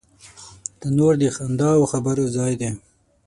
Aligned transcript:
تنور 0.79 1.13
د 1.21 1.23
خندا 1.35 1.69
او 1.77 1.83
خبرو 1.91 2.25
ځای 2.35 2.53
دی 2.61 2.69